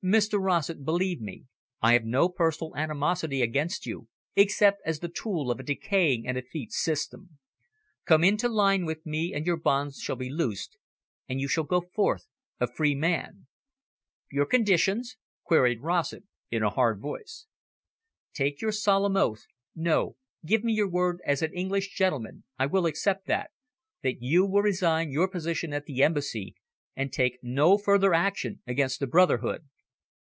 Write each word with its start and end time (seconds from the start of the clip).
"Mr 0.00 0.40
Rossett, 0.40 0.84
believe 0.84 1.20
me, 1.20 1.44
I 1.82 1.94
have 1.94 2.04
no 2.04 2.28
personal 2.28 2.76
animosity 2.76 3.42
against 3.42 3.84
you, 3.84 4.06
except 4.36 4.80
as 4.86 5.00
the 5.00 5.08
tool 5.08 5.50
of 5.50 5.58
a 5.58 5.64
decaying 5.64 6.24
and 6.24 6.38
effete 6.38 6.70
system. 6.70 7.30
Come 8.04 8.22
into 8.22 8.48
line 8.48 8.84
with 8.84 9.04
me, 9.04 9.34
and 9.34 9.44
your 9.44 9.56
bonds 9.56 9.98
shall 9.98 10.14
be 10.14 10.30
loosed, 10.30 10.78
and 11.28 11.40
you 11.40 11.48
shall 11.48 11.64
go 11.64 11.80
forth 11.80 12.28
a 12.60 12.68
free 12.68 12.94
man." 12.94 13.48
"Your 14.30 14.46
conditions?" 14.46 15.16
queried 15.42 15.82
Rossett, 15.82 16.22
in 16.48 16.62
a 16.62 16.70
hard 16.70 17.00
voice. 17.00 17.46
"Take 18.32 18.60
your 18.60 18.70
solemn 18.70 19.16
oath, 19.16 19.48
no, 19.74 20.14
give 20.46 20.62
me 20.62 20.74
your 20.74 20.88
word 20.88 21.20
as 21.26 21.42
an 21.42 21.52
English 21.52 21.92
gentleman 21.96 22.44
I 22.56 22.66
will 22.66 22.86
accept 22.86 23.26
that 23.26 23.50
that 24.04 24.22
you 24.22 24.46
will 24.46 24.62
resign 24.62 25.10
your 25.10 25.26
position 25.26 25.72
at 25.72 25.86
the 25.86 26.04
Embassy, 26.04 26.54
and 26.94 27.12
take 27.12 27.40
no 27.42 27.76
further 27.76 28.14
action 28.14 28.62
against 28.64 29.00
the 29.00 29.08
brotherhood." 29.08 29.62